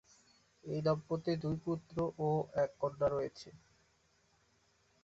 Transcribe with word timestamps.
এ 0.63 0.77
দম্পতির 0.85 1.37
দুই 1.43 1.55
পুত্র 1.65 1.95
ও 2.19 2.29
এক 2.55 2.71
কন্যা 2.81 3.07
রয়েছে। 3.09 3.49